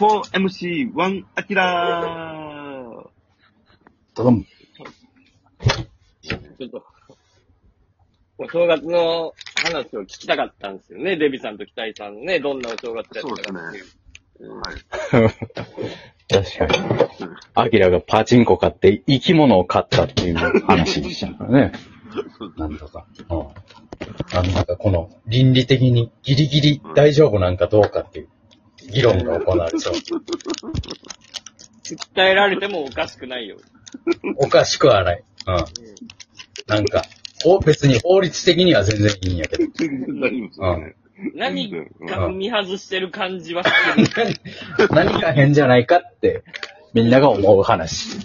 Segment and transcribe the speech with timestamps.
[0.00, 3.08] 4MC1 アキラー
[4.14, 4.46] どどん。
[6.22, 6.84] ちょっと、
[8.38, 11.16] お正月の話を聞きたかったんですよね。
[11.16, 13.82] デビさんと北井さんのね、どんなお正月やったかってい
[14.46, 14.58] う。
[14.58, 15.34] はい。
[16.32, 16.78] 確かに。
[17.52, 21.72] アキラがパチンコ買って生き物を買ったっていう話でしたからね。
[22.56, 23.06] なんとか。
[23.28, 23.38] うん。
[24.32, 28.28] あの、なんかこの倫理的にギリギリ大丈夫なんかどうかっていう
[28.90, 29.94] 議論が行われそう。
[31.94, 33.56] 訴えられてもおかしくないよ。
[34.36, 35.24] おかしくはない。
[35.46, 35.64] うん。
[36.66, 37.04] なんか、
[37.42, 39.72] ほ別に法律的には全然いいんやけど。
[39.74, 40.94] 全然大丈夫ですよね。
[41.34, 41.76] 何か
[42.26, 44.40] 踏み外してる感じはしてる。
[44.90, 46.44] 何か変じゃないかって、
[46.94, 48.18] みんなが思う話。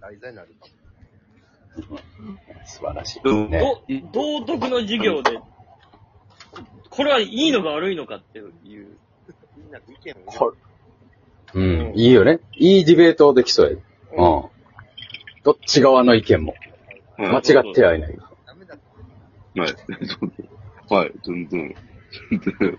[0.00, 0.66] 題材になるか
[1.88, 1.98] も。
[2.66, 3.60] 素晴らしいね。
[4.12, 5.38] ど道徳の授業で、
[6.92, 8.52] これはいいのか悪いのかっていう。
[9.56, 10.54] みんなと意見を入れこ
[11.54, 12.40] うん、いいよね。
[12.52, 14.22] いいディベートできそうや。
[14.22, 14.44] うん。
[15.42, 16.54] どっち側の意見も。
[17.16, 18.18] 間違ってはいない。
[18.46, 18.76] ダメだ
[19.56, 19.74] はい。
[20.94, 21.74] はい、全然。
[22.30, 22.78] 全然。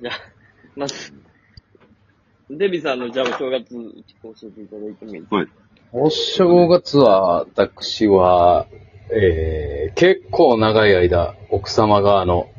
[0.00, 0.14] じゃあ、
[0.76, 1.12] まず、
[2.50, 3.70] デビさんのじゃあお正月
[4.22, 5.48] 教えていただいてもいいはい。
[5.90, 8.68] お正月は、私は、
[9.10, 12.50] えー、結構長い間、奥様側の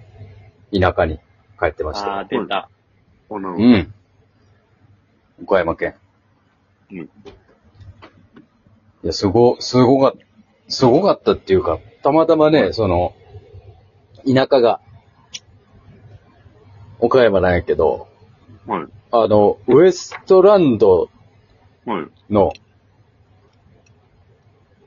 [0.74, 1.20] 田舎に
[1.60, 2.30] 帰ってましああ、た。
[2.38, 2.70] 出た。
[3.30, 3.94] うん。
[5.44, 5.96] 岡山県。
[6.92, 6.98] うん。
[6.98, 7.10] い
[9.04, 10.14] や、すご、すごか、
[10.68, 13.14] すごかったっていうか、たまたまね、その、
[14.26, 14.82] 田舎が、
[17.00, 18.08] 岡山なんやけど、
[18.66, 18.88] はい。
[19.12, 21.10] あの、ウエストランド
[21.86, 22.34] はい。
[22.34, 22.52] の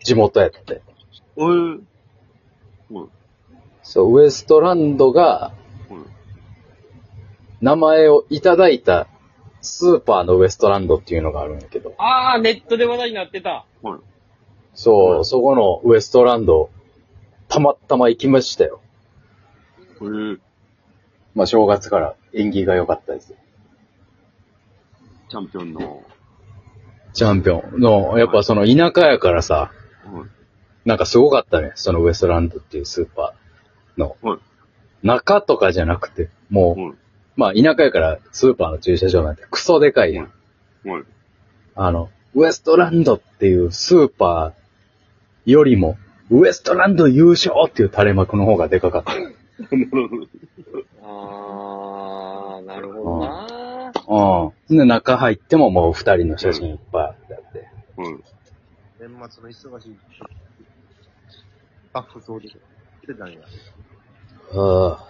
[0.05, 0.83] 地元やって。
[1.37, 1.81] えー。
[2.91, 3.09] はい。
[3.83, 5.53] そう、ウエストランドがは
[5.91, 5.95] い。
[7.61, 9.07] 名前をいただいた
[9.61, 13.65] スーパーのウエストランドっていうのがあるんやけど、ああ、ネットで話題になってた。
[13.83, 14.01] はい。
[14.75, 16.71] そう、そこのウエストランド、
[17.49, 18.81] たまたま行きましたよ。
[20.01, 20.41] えー。
[21.35, 23.35] まあ正月から縁起が良かったです。
[25.29, 26.03] チャンピオンの。
[27.15, 29.71] チャンピオンの、やっぱその田舎やからさ、
[30.05, 30.42] はい。
[30.85, 34.17] なんかすごかったね、そのウエストランドっていうスーパーの。
[34.23, 34.39] はい。
[35.07, 36.95] 中とかじゃなくて、もう、はい。
[37.35, 40.33] まあ田舎やからスーパーの駐車場なんてクソでかいやん。
[40.85, 41.05] はい。
[41.75, 45.97] あの、ウエストランドっていうスーパーよりも、
[46.31, 49.15] ウエストランド優勝っていう垂れ幕の方がでかかった。
[49.15, 51.05] なるほど。
[51.05, 54.53] ああ、なるほどな。
[54.71, 54.77] うん。
[54.77, 57.17] で、中入ってももう二人の写真いっぱいあっ
[57.53, 57.69] て。
[57.97, 58.17] はい。
[59.01, 59.97] 年末の忙しい。
[61.93, 62.57] スタッフ総出し
[63.07, 63.41] てたんや。
[64.55, 65.07] あ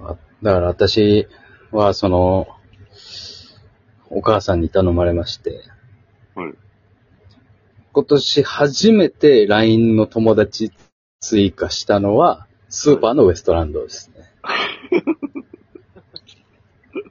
[0.00, 1.26] あだから私
[1.72, 2.46] は、その、
[4.08, 5.64] お母さんに頼まれまして、
[6.36, 6.54] はい。
[7.92, 10.70] 今年初めて LINE の友達
[11.18, 14.16] 追加したのは、スーパーのウエストランドですね。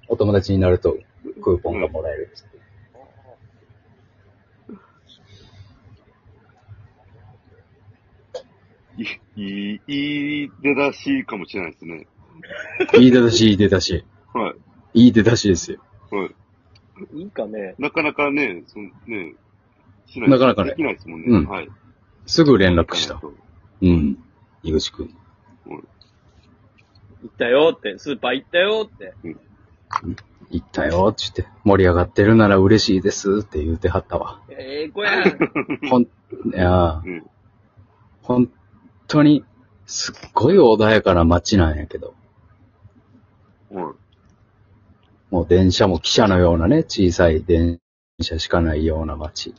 [0.08, 0.98] お友達になると
[1.44, 2.56] クーポンがもらえるっつって。
[8.98, 9.04] い
[9.36, 12.08] い、いい出だしかもしれないですね。
[12.98, 14.06] いい出だし、いい出だし。
[14.34, 14.54] は
[14.94, 15.06] い。
[15.06, 15.80] いい出だしですよ。
[16.12, 17.20] はい。
[17.20, 17.76] いいかね。
[17.78, 19.34] なかなかね、そのね、
[20.08, 21.28] しないなかなかねできないですもんね。
[21.30, 21.70] うんはい。
[22.26, 23.20] すぐ連絡した。
[23.20, 23.34] そう
[23.82, 24.18] うん。
[24.64, 25.10] 井口くん。
[25.68, 29.14] 行ったよって、スーパー行ったよって。
[30.52, 31.48] 行ったよ、つって。
[31.64, 34.42] 盛り上がってるなら嬉しいですって言うてはったわ。
[34.50, 35.90] ええ子や ん。
[35.90, 36.08] ほん、い
[36.54, 37.26] やうん。
[38.22, 38.52] 本
[39.08, 39.44] 当に、
[39.86, 42.14] すっごい穏やかな街なんやけど。
[43.72, 44.06] はい。
[45.32, 47.80] もう電車も汽車のようなね、小さい電
[48.22, 49.54] 車しかないような街。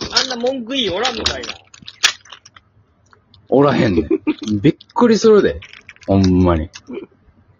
[0.00, 1.54] あんな文句いいおらんのかいな。
[3.48, 4.60] おらへんねん。
[4.60, 5.60] びっくりするで。
[6.06, 6.70] ほんまに。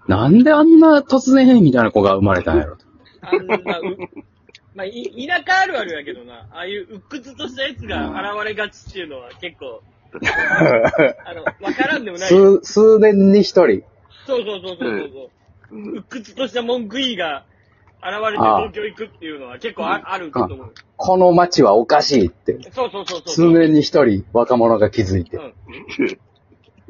[0.07, 2.85] なんであんな突然みたいな子が生まれたんやろと。
[3.21, 3.97] あんな、う、
[4.75, 9.83] まあ、い、田舎あるあるやけどな、ああいう鬱屈としたやつが現れがちっていうのは結構、
[10.13, 12.61] あの、わからんでもないよ。
[12.61, 13.83] 数、数年に一人。
[14.27, 15.11] そうそうそうそうそう
[15.71, 15.91] そう。
[15.97, 17.45] 鬱屈とした文句いいが
[18.01, 20.75] 現れて東京行くっていうのは結構ああると思う。
[20.97, 22.59] この街はおかしいって。
[22.73, 23.29] そうそうそうそう。
[23.29, 25.37] 数年に一人若者が気づいて。
[25.37, 25.55] うん。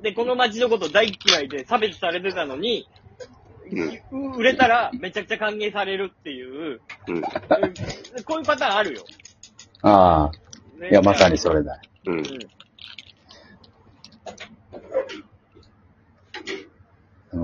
[0.03, 2.88] で、この街のこと大嫌いで差別されてたのに、
[4.37, 6.43] 売れたらめちゃくちゃ歓迎されるってい
[6.75, 7.17] う、うん。
[7.17, 9.05] うんこういうパターンあるよ。
[9.82, 10.81] ああ。
[10.81, 11.81] ねいや、まさにそれだ。
[12.06, 12.19] うん。
[12.19, 12.25] うん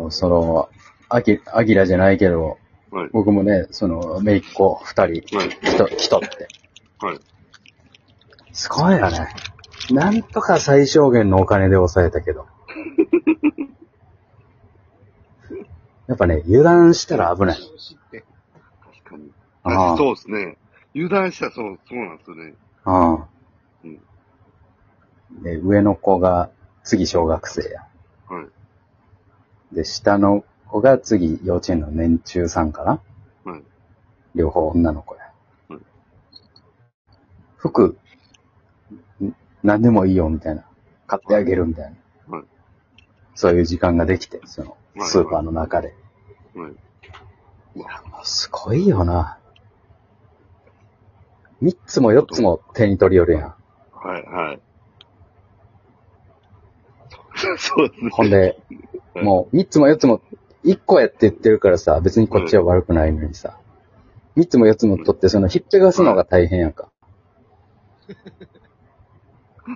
[0.05, 0.69] の、その、
[1.09, 2.59] アキ、アキラじゃないけど、
[2.91, 3.11] はい。
[3.13, 5.49] 僕もね、その、めいっ子二人、はい。
[5.49, 6.49] 来と、来とって。
[7.01, 7.19] はい。
[8.53, 9.29] すごいよね。
[9.91, 12.47] なんとか最小限のお金で抑えたけど。
[16.07, 17.57] やっぱね、油断したら危ない。
[17.57, 17.67] 確
[19.05, 19.33] かに。
[19.65, 20.57] ああそうですね。
[20.95, 22.55] 油断したらそう、そうなんですよね。
[22.87, 22.93] う
[25.39, 25.43] ん。
[25.43, 26.51] で、上の子が
[26.85, 27.81] 次小学生や。
[28.29, 28.47] はい。
[29.75, 33.03] で、下の子が次幼稚園の年中さんかな？
[33.45, 33.63] はい。
[34.35, 35.21] 両方女の子や。
[35.69, 35.81] はい
[37.57, 37.97] 服、
[39.23, 40.65] ん何でもいいよみたいな。
[41.07, 41.95] 買ってあげるみたい
[42.29, 42.37] な。
[42.37, 42.47] はい。
[43.35, 45.95] そういう時間ができて、その、はいスーパーの中で。
[46.55, 46.73] はい。
[47.77, 49.39] いや、もうすごいよな。
[51.61, 53.55] 三つも四つも手に取りよるやん。
[53.93, 54.61] はい、はい。
[57.59, 58.11] そうですね。
[58.11, 58.57] ほんで、はい
[59.15, 60.21] もう三つも四つも、
[60.63, 63.59] 一個やって言ってるからさ、別にこっちは悪くないのにさ、
[64.35, 66.89] 三つも四つも取って、その、ひっぺがすのが大変やんか。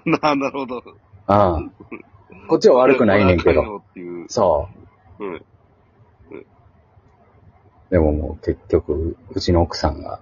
[0.04, 0.82] な、 なるほど。
[1.26, 1.62] ああ。
[2.48, 3.82] こっちは悪くないねんけど。
[4.28, 4.68] そ
[5.18, 5.24] う。
[5.24, 5.44] うん。
[7.90, 10.20] でももう結局、うちの奥さんが、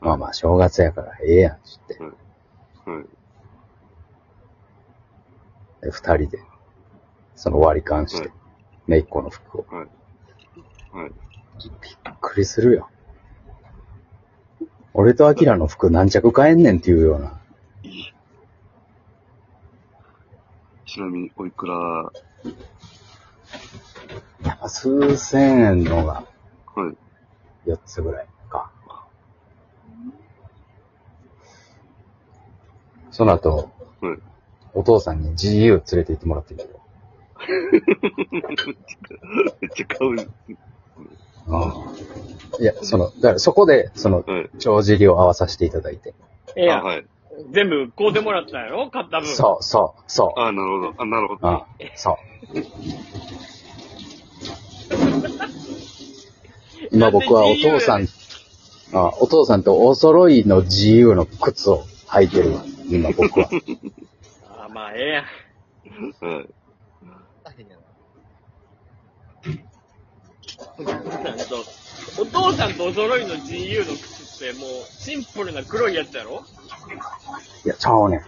[0.00, 1.98] まあまあ正月やからええやん、つって。
[2.00, 3.04] はい。
[5.82, 6.38] で、二人で、
[7.42, 8.32] その割り勘してはい、
[8.86, 9.66] めいっ子の服を。
[9.68, 10.96] はい。
[10.96, 11.10] はい。
[11.60, 12.88] びっくりするよ。
[14.94, 17.40] 俺とアキラの服何着買えんねんっていうような。
[20.86, 22.12] ちなみに、おいくら、は
[24.44, 26.24] やっぱ数千円のが
[27.66, 27.70] い。
[27.70, 28.70] 4つぐらいか。
[33.10, 34.18] その後、はい。
[34.74, 36.82] お父さんに GU 連れて行ってもらってるよ。
[39.60, 40.16] めっちゃ買う。
[42.60, 44.50] いや、その、だからそこで、その、はい。
[44.58, 46.14] 帳尻を合わさせていただいて。
[46.56, 47.06] ええやはい。
[47.50, 48.90] 全部買うてもらったんやろ？
[48.90, 49.26] 買った分。
[49.28, 50.40] そう、そう、そう。
[50.40, 50.94] あなるほど。
[50.98, 51.48] あ、なるほど。
[51.48, 52.16] あそう。
[56.92, 58.06] 今僕はお父さん、
[58.92, 62.62] あお父さんとお揃いの GU の靴を履いてるわ。
[62.90, 63.48] 今僕は。
[64.64, 65.24] あまあ、ええやん。
[65.24, 66.48] はい。
[67.44, 67.82] 大変やな。
[69.44, 69.56] なん
[70.58, 70.61] と
[72.18, 76.42] お父さんとお揃いの GU の靴ってもうシンプルな黒いやつやろ？
[77.64, 78.22] いや、ちゃうね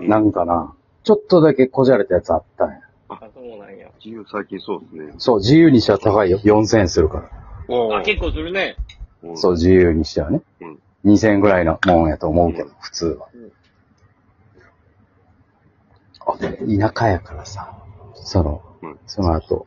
[0.00, 0.08] ん。
[0.08, 0.74] なんかな、
[1.04, 2.80] ちょっとだけこじゃれたやつあったんや。
[3.08, 3.88] あ、そうなんや。
[4.02, 5.14] 自由最近そうですね。
[5.18, 6.38] そう、自由にしては高いよ。
[6.38, 7.96] 4000円するから。
[7.98, 8.76] あ、結構するね。
[9.20, 10.40] 構そう、自由にしてはね。
[10.60, 13.52] うん2000円ぐらいのもんやと思うけど、普通はうん。
[16.26, 17.74] あ、で田舎やからさ、
[18.14, 19.66] その、うんその後、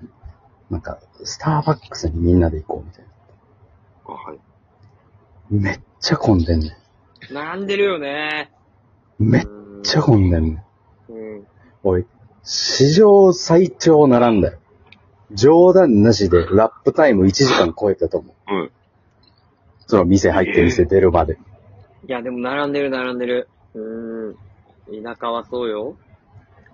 [0.74, 3.12] なんか、スターバックスにみんなで行こうみたいな。
[4.08, 4.40] あ、はい。
[5.52, 6.75] めっちゃ混んでんね
[7.31, 8.52] 並んでるよね。
[9.20, 9.30] ん。
[9.30, 9.48] めっ
[9.84, 10.64] ちゃ混んでんねん。
[11.10, 11.48] うん。
[11.84, 12.08] おい、
[12.42, 14.58] 史上最長並んだよ。
[15.31, 18.52] 冗談なしでラップタイム1時間超えたと思う。
[18.52, 18.72] はい。
[19.86, 21.38] その店入って店出るまで。
[22.08, 23.48] いや、でも並んでる並んでる。
[23.76, 25.04] うーん。
[25.04, 25.96] 田舎はそうよ。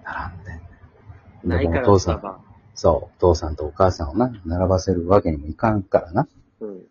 [0.06, 0.62] 並んでんね
[1.44, 1.50] ん。
[1.50, 2.49] ないからでもお父さん。
[2.80, 6.30] そう、お父さんとお母さんをな、並ばせるわけにもいかんからな。
[6.62, 6.82] うん。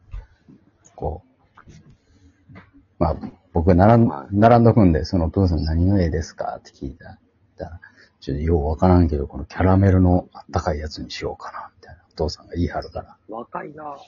[0.95, 1.23] こ
[1.64, 2.59] う。
[2.99, 3.16] まあ、
[3.54, 7.07] 僕並んはい、並んどくんで、そのお父さん何の絵ですかって聞いた
[7.64, 7.80] ら、
[8.21, 12.02] ちょっとようわからんけど、このキャラメルのあったかいやつにしようかな、みたいな。
[12.12, 13.16] お父さんが言い張るから。
[13.26, 13.85] 若いな。
[13.85, 13.99] はい。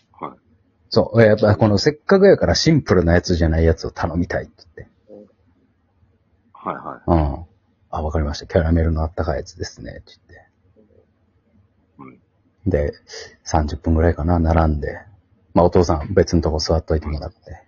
[0.91, 5.27] そう、やっぱこのせっかくやからシンプルなやつじゃないやつを頼みたいって言って。
[6.53, 7.47] はいはうん。
[7.89, 8.47] あ、わかりました。
[8.47, 10.50] キャラメルのあったかいやつですね、って言って。
[12.67, 12.93] で、
[13.45, 14.99] 30分ぐらいかな、並んで。
[15.55, 17.63] まあお父さん別のとこ座っといてもらって。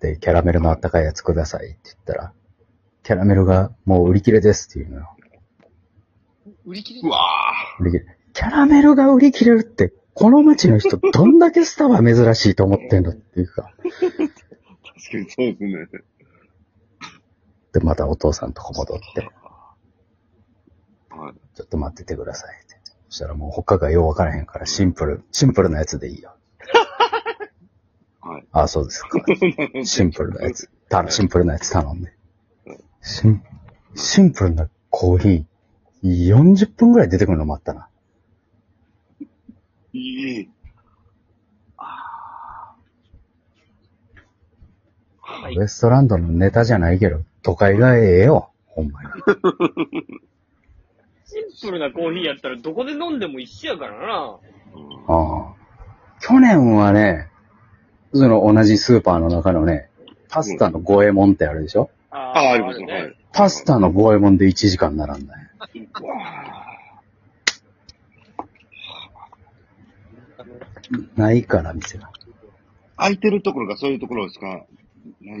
[0.00, 2.32] で、キャラメルのあったかいやつくださいって言ったら、
[3.02, 5.16] キャラメルがもう売り切れですっていうのよ。
[6.64, 7.02] 売り切れい。
[7.04, 7.20] うわ
[7.80, 8.16] 売り切れ。
[8.32, 13.72] キャラメルが売り切れるって、この街の人 どんだけスタバ珍しいと思ってんのっていうか。
[13.82, 16.02] ー確かにそうですね。
[17.72, 19.30] で、またお父さんとこ戻って。
[21.10, 21.34] はい。
[21.56, 22.71] ちょっと待っててください。
[23.12, 26.34] そしたらもう他がよう分からへんからシンプル、シンプルなやつでいいよ。
[28.22, 28.44] はい。
[28.52, 29.20] あ、そうですか。
[29.84, 30.70] シンプルなやつ。
[30.88, 32.10] たシンプルなやつ頼んで。
[33.02, 33.42] シン、
[33.94, 37.86] シンプルなコーヒー、40分ぐらい出てくるのもあったな。
[39.92, 40.48] いい
[45.54, 48.52] ウエストランドのネタじゃないけど、都会がええよ。
[48.68, 49.10] ほんまに。
[51.32, 54.38] シンプルなコーヒーやったらどこで飲んでも一緒やからな。
[54.74, 55.54] うんああ。
[56.20, 57.28] 去年はね、
[58.14, 59.88] その同じスーパーの中のね、
[60.28, 61.90] パスタの五右衛門ってあるでしょ？
[62.10, 62.92] あああ、ありますね。
[62.92, 63.16] はい。
[63.32, 65.48] パスタの五右衛門で1時間並んだよ。
[66.00, 66.14] うわ
[71.16, 72.10] ないから、店が。
[72.96, 74.46] 空いてるところがそういうところしか？
[75.20, 75.40] ない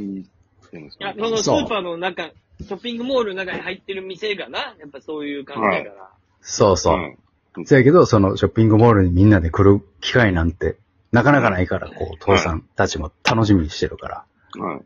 [0.70, 1.12] ていうんですか？
[1.12, 2.30] いや、そのスーパーの中、
[2.62, 6.10] ショッピングモールの中に入ってる店がな、やっぱそういう感じだから。
[6.40, 7.16] そうそう。
[7.56, 7.66] うん。
[7.66, 10.76] せやけど、そのショッピングモールにみんなで来る機会なんて、
[11.12, 14.24] なかなかないから、こう、父さんたちも楽しみにしてるから、
[14.62, 14.80] はい。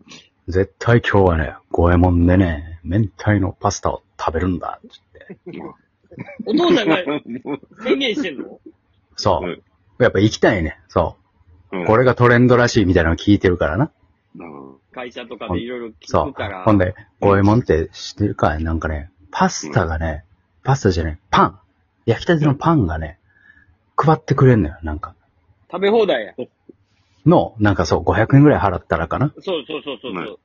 [0.48, 5.76] 絶対今日はね、五右衛門でね、明太のパスタを食べるんだ、って言って。
[6.46, 6.98] お父さんが
[7.82, 8.60] 宣言してんの？
[9.16, 9.46] そう。
[9.46, 9.62] うん
[9.98, 10.78] やっぱ行きたいね。
[10.88, 11.16] そ
[11.72, 11.82] うう。
[11.84, 13.90] んこれがトレンドらしいみたいなの聞いてるからな。
[14.44, 16.64] うん会社とかでいろいろそう聞くから。。
[16.64, 20.24] ほんで、五右衛門って知ってるかなんかね、パスタがね、
[20.62, 21.58] パスタじゃない、パン。
[22.06, 23.18] 焼きたてのパンがね、
[23.96, 25.14] 配ってくれんのよ、なんか。
[25.70, 26.34] 食べ放題や。
[27.26, 29.32] の、なんかそう、500円ぐらい払ったらかな？
[29.40, 30.38] そうそうそうそうそう。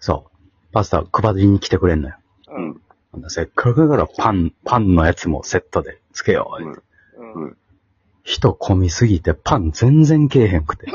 [0.00, 0.72] そう。
[0.72, 2.16] パスタ配りに来てくれんのよ。
[2.48, 2.80] うん。
[3.12, 6.62] ほんでせっかくだからパン、パンのやつもセットでつけよう。
[6.62, 7.56] うんうんうん
[8.22, 10.86] 人混みすぎてパン全然けえへんくて。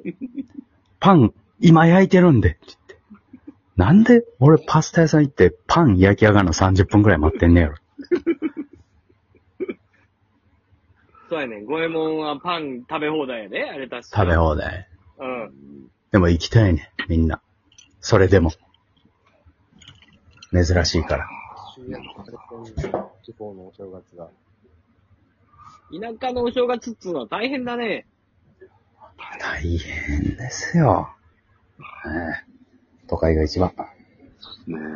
[1.00, 2.98] パン、今焼いてるんで、って言って。
[3.76, 7.76] なんで俺パスタ屋さん行ってパン焼き上がるの30分くらい待ってんねやろ。
[11.28, 11.64] そうやねん。
[11.64, 14.88] 五右衛門はパン食べ放題やで、あれ確か食べ放題。
[15.18, 15.90] うん。
[16.12, 17.40] でも行きたいね、みんな。
[18.00, 18.50] それでも。
[20.52, 21.26] 珍しいから。
[23.24, 24.28] 地方のお正月が。
[25.90, 28.06] 田舎のお正月っつうのは大変だね。
[29.40, 31.14] 大変ですよ。
[31.78, 33.72] ねえ都会が一番。
[34.66, 34.94] ねえ